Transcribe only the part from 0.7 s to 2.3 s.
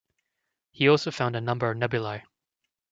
He also found a number of nebulae.